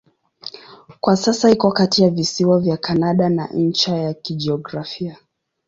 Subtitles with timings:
[0.99, 5.17] Kwa sasa iko kati ya visiwa vya Kanada na ncha ya kijiografia.